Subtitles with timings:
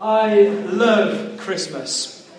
[0.00, 2.30] I love Christmas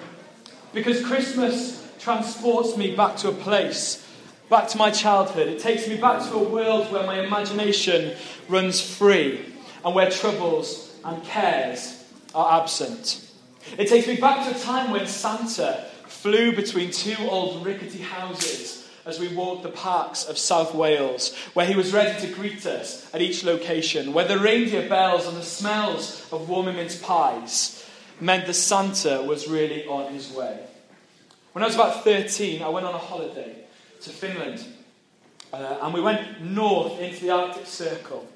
[0.73, 4.07] because Christmas transports me back to a place,
[4.49, 5.49] back to my childhood.
[5.49, 8.15] It takes me back to a world where my imagination
[8.47, 9.45] runs free
[9.83, 12.01] and where troubles and cares
[12.33, 13.29] are absent.
[13.77, 18.78] It takes me back to a time when Santa flew between two old rickety houses
[19.05, 23.13] as we walked the parks of South Wales, where he was ready to greet us
[23.13, 27.85] at each location, where the reindeer bells and the smells of warm mince pies
[28.19, 30.59] meant that Santa was really on his way.
[31.53, 33.55] When I was about 13, I went on a holiday
[34.01, 34.63] to Finland,
[35.51, 38.27] uh, and we went north into the Arctic Circle.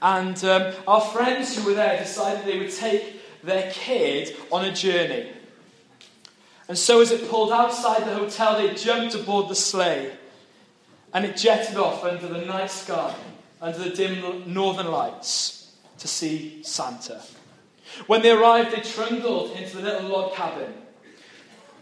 [0.00, 4.72] And um, our friends who were there decided they would take their kid on a
[4.72, 5.30] journey.
[6.68, 10.12] And so, as it pulled outside the hotel, they jumped aboard the sleigh
[11.14, 13.14] and it jetted off under the night sky,
[13.60, 17.22] under the dim northern lights, to see Santa.
[18.06, 20.74] When they arrived, they trundled into the little log cabin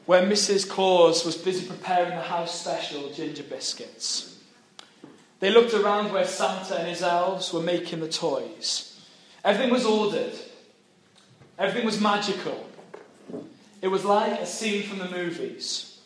[0.07, 0.69] where Mrs.
[0.69, 4.39] Claus was busy preparing the house special ginger biscuits.
[5.41, 9.01] They looked around where Santa and his elves were making the toys.
[9.45, 10.33] Everything was ordered,
[11.59, 12.69] everything was magical.
[13.83, 15.99] It was like a scene from the movies.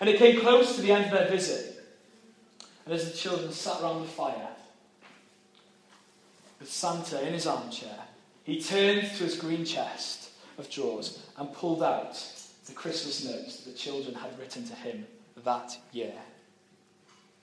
[0.00, 1.84] And it came close to the end of their visit.
[2.84, 4.48] And as the children sat round the fire,
[6.60, 7.98] with Santa in his armchair,
[8.44, 12.14] he turned to his green chest of drawers and pulled out
[12.66, 15.06] the Christmas notes that the children had written to him
[15.44, 16.14] that year.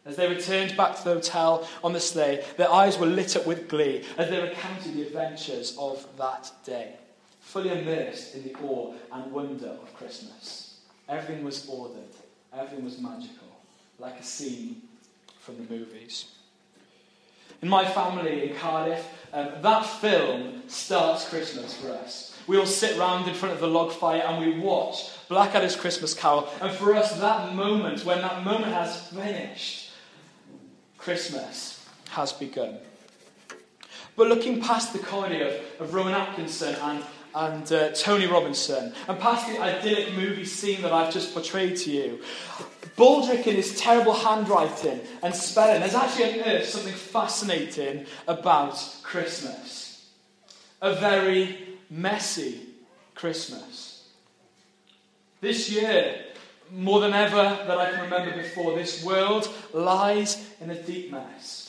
[0.06, 3.48] As they returned back to the hotel on the sleigh, their eyes were lit up
[3.48, 6.96] with glee as they recounted the adventures of that day
[7.56, 10.82] fully immersed in the awe and wonder of Christmas.
[11.08, 12.14] Everything was ordered,
[12.54, 13.48] everything was magical,
[13.98, 14.82] like a scene
[15.40, 16.26] from the movies.
[17.62, 22.38] In my family in Cardiff, um, that film starts Christmas for us.
[22.46, 26.14] We all sit round in front of the log fire and we watch Blackadder's Christmas
[26.14, 26.50] Carol.
[26.60, 29.92] And for us, that moment, when that moment has finished,
[30.98, 32.80] Christmas has begun.
[34.18, 37.04] But looking past the comedy of, of Rowan Atkinson and
[37.36, 41.92] and uh, Tony Robinson, and past the idyllic movie scene that I've just portrayed to
[41.92, 42.22] you,
[42.98, 50.10] Baldrick in his terrible handwriting and spelling has actually unearthed something fascinating about Christmas.
[50.82, 51.58] A very
[51.90, 52.62] messy
[53.14, 54.08] Christmas.
[55.42, 56.16] This year,
[56.72, 61.65] more than ever that I can remember before, this world lies in a deep mess.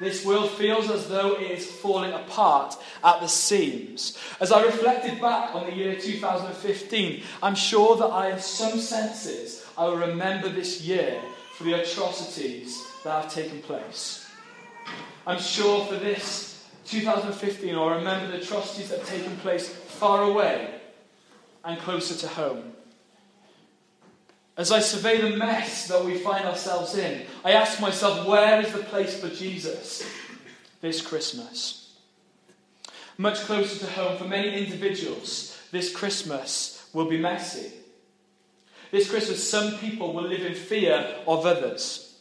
[0.00, 2.74] This world feels as though it is falling apart
[3.04, 4.16] at the seams.
[4.40, 9.66] As I reflected back on the year 2015, I'm sure that I, in some senses,
[9.76, 11.20] I will remember this year
[11.54, 14.26] for the atrocities that have taken place.
[15.26, 20.80] I'm sure for this 2015, I'll remember the atrocities that have taken place far away
[21.62, 22.72] and closer to home.
[24.60, 28.70] As I survey the mess that we find ourselves in, I ask myself, where is
[28.70, 30.06] the place for Jesus
[30.82, 31.96] this Christmas?
[33.16, 37.72] Much closer to home, for many individuals, this Christmas will be messy.
[38.90, 42.20] This Christmas, some people will live in fear of others.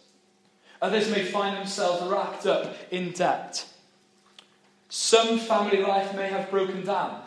[0.81, 3.65] Others may find themselves wrapped up in debt.
[4.87, 7.21] Some family life may have broken down.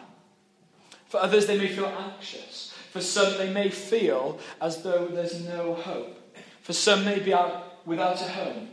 [1.08, 2.72] For others, they may feel anxious.
[2.92, 6.14] For some, they may feel as though there's no hope.
[6.60, 8.69] For some, may be out without a home.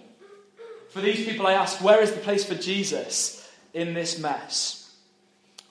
[0.90, 4.94] For these people, I ask, where is the place for Jesus in this mess?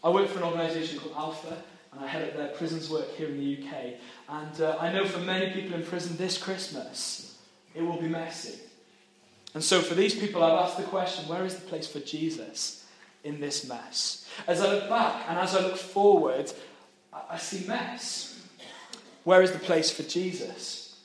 [0.02, 3.28] I work for an organisation called Alpha, and I head up their prisons work here
[3.28, 3.96] in the UK.
[4.30, 7.38] And uh, I know for many people in prison this Christmas,
[7.74, 8.58] it will be messy.
[9.52, 12.86] And so, for these people, I've asked the question where is the place for Jesus
[13.24, 14.26] in this mess?
[14.46, 16.50] As I look back and as I look forward,
[17.12, 18.36] I see mess.
[19.28, 20.98] Where is the place for Jesus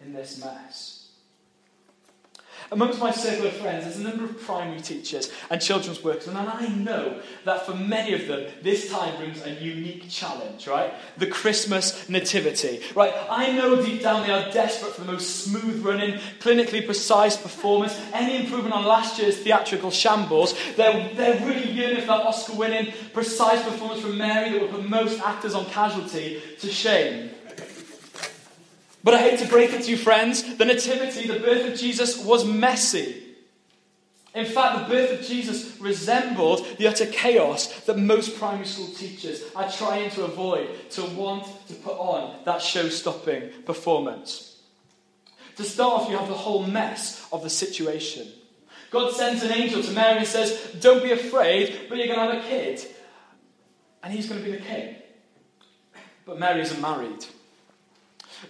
[0.00, 1.08] in this mess?
[2.70, 6.38] Amongst my circle of friends, there's a number of primary teachers and children's workers, and
[6.38, 10.94] I know that for many of them, this time brings a unique challenge, right?
[11.16, 13.12] The Christmas nativity, right?
[13.28, 18.00] I know deep down they are desperate for the most smooth running, clinically precise performance,
[18.12, 20.54] any improvement on last year's theatrical shambles.
[20.76, 24.88] They're, they're really yearning for that Oscar winning, precise performance from Mary that will put
[24.88, 27.32] most actors on casualty to shame.
[29.06, 32.24] But I hate to break it to you, friends, the Nativity, the birth of Jesus,
[32.24, 33.22] was messy.
[34.34, 39.44] In fact, the birth of Jesus resembled the utter chaos that most primary school teachers
[39.54, 44.60] are trying to avoid, to want to put on that show stopping performance.
[45.54, 48.26] To start off, you have the whole mess of the situation.
[48.90, 52.34] God sends an angel to Mary and says, Don't be afraid, but you're going to
[52.34, 52.84] have a kid.
[54.02, 54.96] and he's going to be the king.
[56.24, 57.24] But Mary isn't married.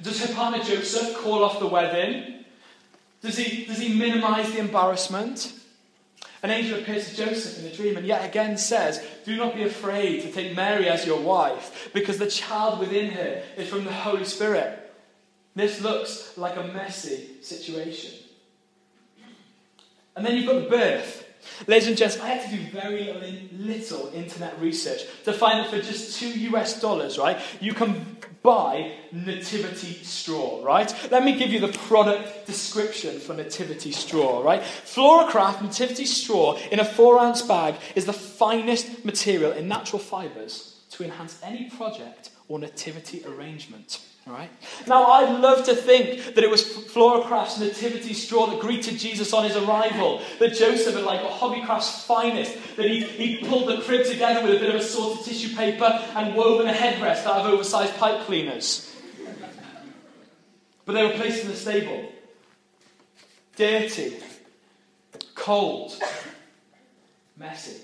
[0.02, 2.44] Does partner Joseph call off the wedding?
[3.22, 5.52] Does he, does he minimize the embarrassment?
[6.42, 9.62] An angel appears to Joseph in a dream and yet again says, Do not be
[9.62, 13.92] afraid to take Mary as your wife, because the child within her is from the
[13.92, 14.82] Holy Spirit.
[15.54, 18.12] This looks like a messy situation.
[20.14, 21.24] And then you've got the birth.
[21.66, 25.80] Ladies and gents, I had to do very little internet research to find that for
[25.80, 28.16] just two US dollars, right, you can
[28.46, 30.94] buy nativity straw, right?
[31.10, 34.62] Let me give you the product description for nativity straw, right?
[34.62, 40.80] FloraCraft nativity straw in a four ounce bag is the finest material in natural fibres
[40.92, 44.00] to enhance any project or nativity arrangement.
[44.26, 44.50] Right?
[44.88, 49.44] Now, I'd love to think that it was FloraCraft's nativity straw that greeted Jesus on
[49.44, 54.04] his arrival, that Joseph had like a Hobbycraft's finest, that he'd, he'd pulled the crib
[54.04, 55.84] together with a bit of assorted tissue paper
[56.16, 58.92] and woven a headrest out of oversized pipe cleaners.
[60.84, 62.10] But they were placed in the stable.
[63.54, 64.16] Dirty,
[65.36, 65.94] cold,
[67.36, 67.80] messy.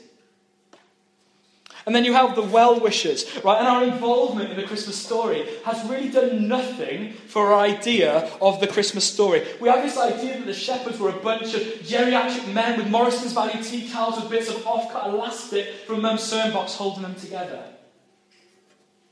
[1.87, 3.59] And then you have the well wishers, right?
[3.59, 8.61] And our involvement in the Christmas story has really done nothing for our idea of
[8.61, 9.47] the Christmas story.
[9.61, 13.33] We have this idea that the shepherds were a bunch of geriatric men with Morrison's
[13.33, 17.15] Value tea towels with bits of off cut elastic from Mum's sewing box holding them
[17.15, 17.65] together.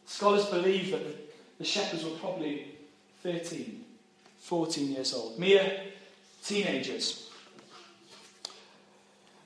[0.07, 1.03] Scholars believe that
[1.59, 2.67] the shepherds were probably
[3.23, 3.85] 13,
[4.41, 5.83] 14 years old, mere
[6.45, 7.30] teenagers.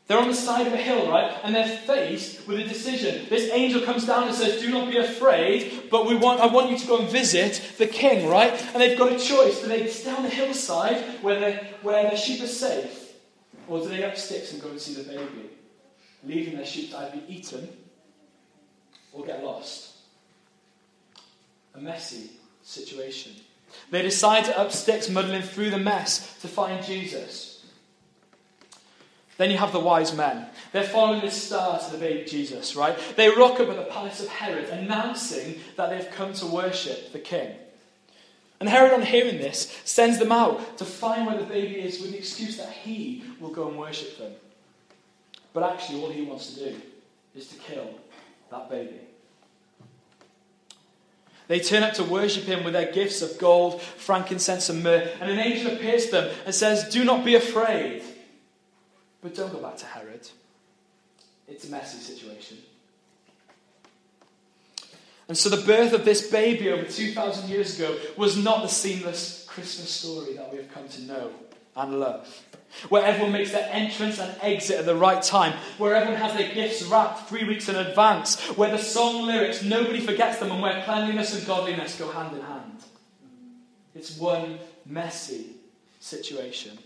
[0.07, 1.35] They're on the side of a hill, right?
[1.45, 3.27] And they're faced with a decision.
[3.31, 6.71] This angel comes down and says, Do not be afraid, but we want, I want
[6.71, 8.53] you to go and visit the king, right?
[8.53, 9.63] And they've got a choice.
[9.63, 13.15] Do they stay on the hillside where, where their sheep are safe?
[13.67, 15.51] Or do they up sticks and go and see the baby?
[16.23, 17.67] Leaving their sheep to either be eaten
[19.15, 19.93] or get lost.
[21.75, 22.31] A messy
[22.63, 23.33] situation.
[23.91, 27.54] They decide to up sticks, muddling through the mess to find Jesus.
[29.37, 30.47] Then you have the wise men.
[30.73, 32.97] They're following the star to the baby Jesus, right?
[33.17, 37.19] They rock up at the palace of Herod, announcing that they've come to worship the
[37.19, 37.55] king.
[38.61, 42.13] And Herod, on hearing this, sends them out to find where the baby is with
[42.13, 44.33] the excuse that he will go and worship them.
[45.53, 46.77] But actually, all he wants to do
[47.35, 47.91] is to kill
[48.51, 49.01] that baby.
[51.47, 55.11] They turn up to worship him with their gifts of gold, frankincense, and myrrh.
[55.21, 58.03] And an angel appears to them and says, Do not be afraid.
[59.25, 60.29] But don't go back to Herod.
[61.49, 62.59] It's a messy situation.
[65.29, 69.47] And so the birth of this baby over 2,000 years ago was not the seamless
[69.49, 71.31] Christmas story that we have come to know
[71.75, 72.45] and love.
[72.91, 75.55] Where everyone makes their entrance and exit at the right time.
[75.79, 78.39] Where everyone has their gifts wrapped three weeks in advance.
[78.59, 82.43] Where the song lyrics, nobody forgets them, and where cleanliness and godliness go hand in
[82.43, 82.83] hand.
[83.95, 85.53] It's one messy
[85.99, 86.79] situation.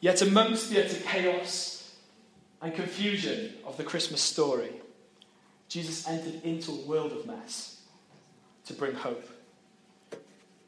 [0.00, 1.94] Yet, amongst the utter chaos
[2.62, 4.72] and confusion of the Christmas story,
[5.68, 7.80] Jesus entered into a world of mess
[8.66, 9.28] to bring hope.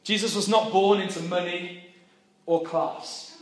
[0.03, 1.83] Jesus was not born into money
[2.45, 3.35] or class,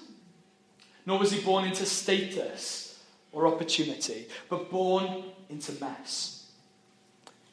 [1.06, 3.00] nor was he born into status
[3.32, 6.52] or opportunity, but born into mess,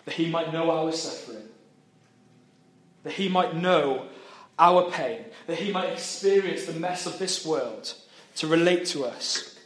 [0.05, 1.49] that he might know our suffering,
[3.03, 4.07] that he might know
[4.59, 7.95] our pain, that he might experience the mess of this world
[8.39, 9.57] to relate to us.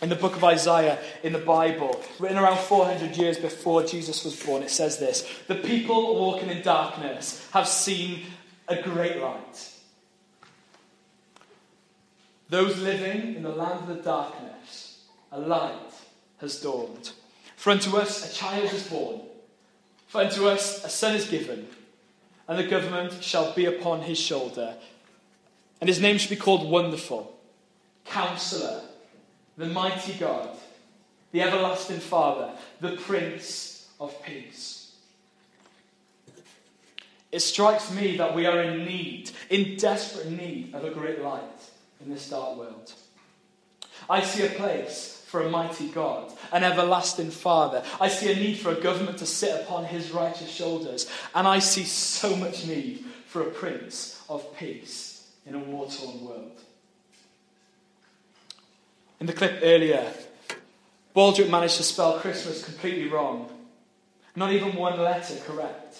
[0.00, 4.40] In the book of Isaiah in the Bible, written around 400 years before Jesus was
[4.40, 8.26] born, it says this The people walking in darkness have seen
[8.68, 9.72] a great light.
[12.50, 15.92] Those living in the land of the darkness, a light
[16.40, 17.12] has dawned.
[17.56, 19.20] For unto us a child is born,
[20.06, 21.66] for unto us a son is given,
[22.46, 24.74] and the government shall be upon his shoulder,
[25.80, 27.37] and his name shall be called Wonderful
[28.10, 28.82] Counselor,
[29.56, 30.50] the mighty God,
[31.32, 34.94] the everlasting Father, the Prince of Peace.
[37.30, 41.42] It strikes me that we are in need, in desperate need of a great light
[42.02, 42.92] in this dark world.
[44.08, 47.82] I see a place for a mighty God, an everlasting Father.
[48.00, 51.10] I see a need for a government to sit upon his righteous shoulders.
[51.34, 56.24] And I see so much need for a Prince of Peace in a war torn
[56.24, 56.58] world.
[59.20, 60.12] In the clip earlier,
[61.14, 63.50] Baldrick managed to spell Christmas completely wrong.
[64.36, 65.96] Not even one letter correct.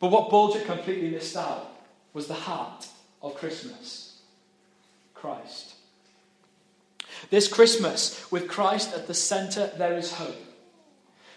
[0.00, 1.70] But what Baldrick completely missed out
[2.12, 2.86] was the heart
[3.22, 4.18] of Christmas
[5.14, 5.74] Christ.
[7.30, 10.36] This Christmas, with Christ at the centre, there is hope.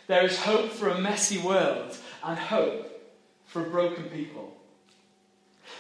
[0.07, 2.91] There is hope for a messy world and hope
[3.46, 4.53] for a broken people.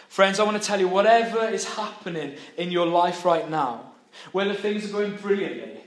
[0.07, 3.91] Friends, I want to tell you whatever is happening in your life right now,
[4.31, 5.79] whether things are going brilliantly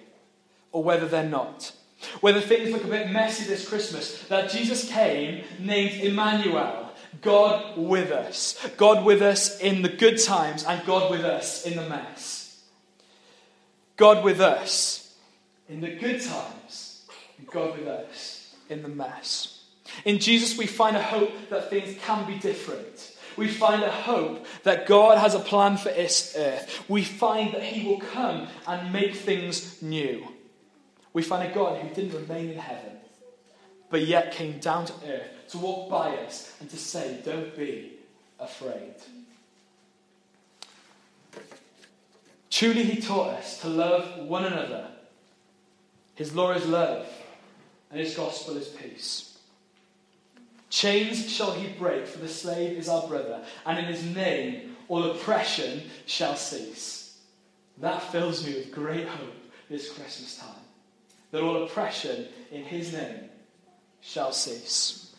[0.72, 1.72] or whether they're not,
[2.20, 8.10] whether things look a bit messy this Christmas, that Jesus came named Emmanuel, God with
[8.10, 8.56] us.
[8.76, 12.62] God with us in the good times and God with us in the mess.
[13.96, 15.14] God with us
[15.68, 17.06] in the good times
[17.38, 19.64] and God with us in the mess.
[20.04, 23.16] In Jesus, we find a hope that things can be different.
[23.40, 26.84] We find a hope that God has a plan for this earth.
[26.90, 30.28] We find that He will come and make things new.
[31.14, 32.98] We find a God who didn't remain in heaven,
[33.88, 37.92] but yet came down to earth to walk by us and to say, Don't be
[38.38, 38.96] afraid.
[42.50, 44.86] Truly, He taught us to love one another.
[46.14, 47.06] His law is love,
[47.90, 49.29] and His gospel is peace.
[50.70, 55.10] Chains shall he break, for the slave is our brother, and in his name all
[55.10, 57.18] oppression shall cease.
[57.78, 59.34] That fills me with great hope
[59.68, 60.62] this Christmas time.
[61.32, 63.30] That all oppression in his name
[64.00, 65.12] shall cease.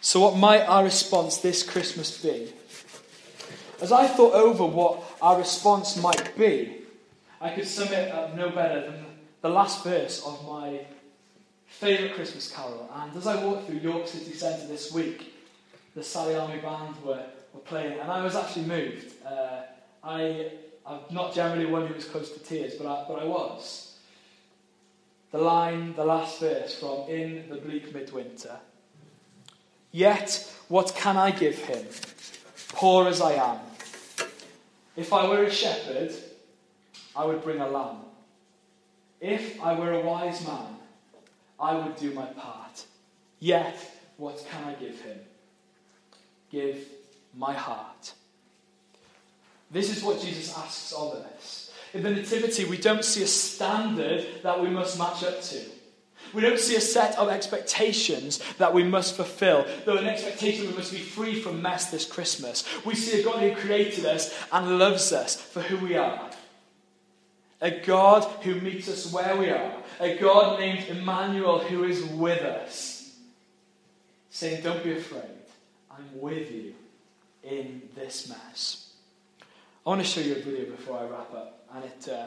[0.00, 2.52] So, what might our response this Christmas be?
[3.80, 6.78] As I thought over what our response might be,
[7.40, 9.04] I could sum it up no better than
[9.40, 10.80] the last verse of my
[11.72, 12.88] favourite Christmas carol.
[12.94, 15.34] And as I walked through York City Centre this week,
[15.94, 19.12] the Sally Army Band were, were playing, and I was actually moved.
[19.26, 19.62] Uh,
[20.04, 20.52] I,
[20.86, 23.98] I'm not generally one who was close to tears, but I, but I was.
[25.32, 28.56] The line, the last verse from In the Bleak Midwinter.
[29.90, 31.86] Yet, what can I give him,
[32.68, 33.58] poor as I am?
[34.96, 36.12] If I were a shepherd,
[37.16, 37.98] I would bring a lamb.
[39.20, 40.76] If I were a wise man,
[41.62, 42.84] I would do my part.
[43.38, 43.78] Yet,
[44.16, 45.18] what can I give him?
[46.50, 46.76] Give
[47.34, 48.14] my heart.
[49.70, 51.72] This is what Jesus asks of us.
[51.94, 55.60] In the Nativity, we don't see a standard that we must match up to.
[56.34, 60.72] We don't see a set of expectations that we must fulfill, though an expectation we
[60.74, 62.64] must be free from mess this Christmas.
[62.84, 66.30] We see a God who created us and loves us for who we are.
[67.62, 72.42] A God who meets us where we are, a God named Emmanuel who is with
[72.42, 73.16] us,
[74.30, 75.22] saying, Don't be afraid,
[75.88, 76.74] I'm with you
[77.44, 78.92] in this mess.
[79.86, 82.26] I want to show you a video before I wrap up, and it, uh,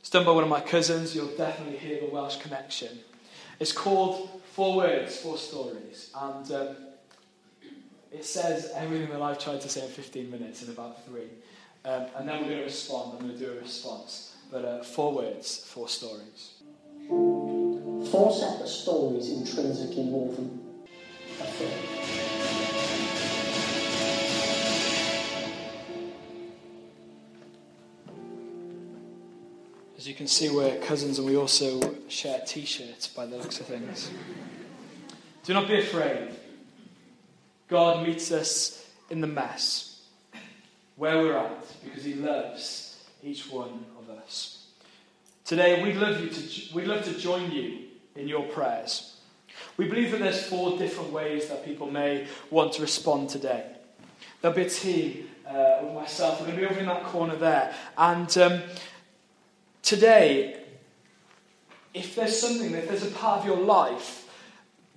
[0.00, 1.14] it's done by one of my cousins.
[1.14, 3.00] You'll definitely hear the Welsh connection.
[3.60, 6.76] It's called Four Words, Four Stories, and um,
[8.10, 11.28] it says everything that I've tried to say in 15 minutes in about three.
[11.84, 13.18] Um, and then we're going to respond.
[13.18, 14.35] I'm going to do a response.
[14.50, 16.54] But uh, four words, four stories.
[17.08, 20.60] Four separate stories intrinsically woven.
[29.98, 33.58] As you can see, we're cousins and we also share t shirts by the looks
[33.60, 34.10] of things.
[35.44, 36.30] Do not be afraid.
[37.68, 40.02] God meets us in the mess,
[40.94, 44.66] where we're at, because He loves each one of us.
[45.44, 47.78] Today, we'd love, you to, we'd love to join you
[48.14, 49.16] in your prayers.
[49.76, 53.64] We believe that there's four different ways that people may want to respond today.
[54.40, 56.40] There'll be a team uh, with myself.
[56.40, 57.74] We're going to be over in that corner there.
[57.96, 58.62] And um,
[59.82, 60.60] today,
[61.94, 64.28] if there's something, if there's a part of your life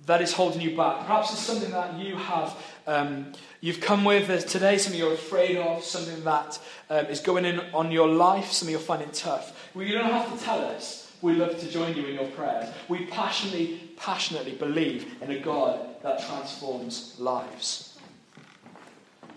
[0.06, 2.56] that is holding you back, perhaps it's something that you have
[2.90, 6.58] um, you've come with today, something you're afraid of, something that
[6.90, 9.70] um, is going in on your life, something you're finding tough.
[9.74, 11.12] Well, you don't have to tell us.
[11.22, 12.68] We love to join you in your prayers.
[12.88, 17.98] We passionately, passionately believe in a God that transforms lives.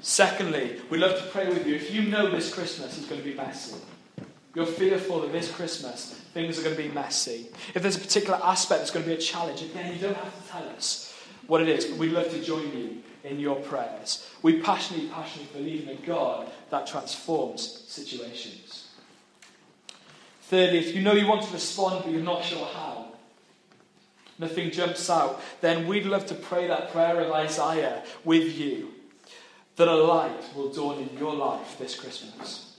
[0.01, 1.75] Secondly, we love to pray with you.
[1.75, 3.75] If you know this Christmas is going to be messy,
[4.55, 7.49] you're fearful that this Christmas things are going to be messy.
[7.75, 10.43] If there's a particular aspect that's going to be a challenge, again, you don't have
[10.43, 11.12] to tell us
[11.47, 14.29] what it is, but we'd love to join you in your prayers.
[14.41, 18.89] We passionately, passionately believe in a God that transforms situations.
[20.43, 23.07] Thirdly, if you know you want to respond but you're not sure how,
[24.37, 28.89] nothing jumps out, then we'd love to pray that prayer of Isaiah with you
[29.75, 32.72] that a light will dawn in your life this Christmas.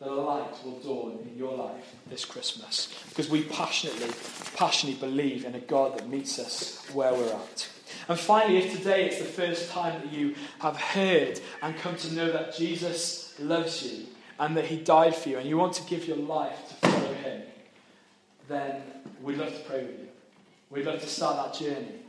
[0.00, 2.88] That a light will dawn in your life this Christmas.
[3.10, 4.08] Because we passionately,
[4.56, 7.68] passionately believe in a God that meets us where we're at.
[8.08, 12.14] And finally, if today it's the first time that you have heard and come to
[12.14, 14.06] know that Jesus loves you
[14.38, 17.12] and that he died for you and you want to give your life to follow
[17.14, 17.42] him,
[18.48, 18.82] then
[19.22, 20.08] we'd love to pray with you.
[20.70, 22.00] We'd love to start that journey.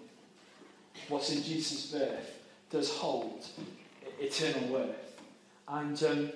[1.09, 3.45] What's in Jesus' birth does hold
[4.19, 4.95] eternal worth.
[5.67, 6.31] And um,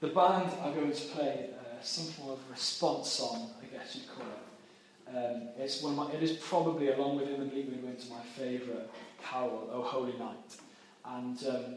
[0.00, 4.08] the band are going to play uh, some form of response song, I guess you'd
[4.08, 5.16] call it.
[5.16, 8.88] Um, it's one my, it is probably, along with In the Bleak Winter, my favourite
[9.22, 10.56] carol, O Holy Night.
[11.04, 11.74] And um,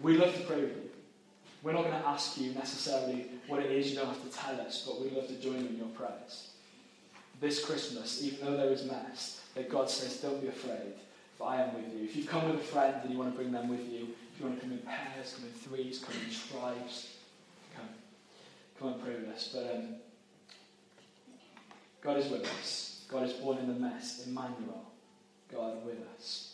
[0.00, 0.90] we love to pray with you.
[1.62, 4.60] We're not going to ask you necessarily what it is, you don't have to tell
[4.60, 6.50] us, but we'd love to join you in your prayers.
[7.40, 10.94] This Christmas, even though there is mess, that God says, don't be afraid,
[11.36, 12.04] for I am with you.
[12.04, 14.40] If you've come with a friend and you want to bring them with you, if
[14.40, 17.16] you want to come in pairs, come in threes, come in tribes,
[17.76, 17.88] come.
[18.78, 19.50] Come and pray with us.
[19.54, 19.84] But um,
[22.00, 23.04] God is with us.
[23.08, 24.26] God is born in the mess.
[24.26, 24.90] Emmanuel,
[25.52, 26.53] God with us.